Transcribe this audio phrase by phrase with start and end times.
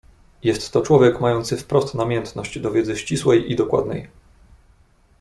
[0.43, 4.07] "Jest to człowiek, mający wprost namiętność do wiedzy ścisłej i dokładnej."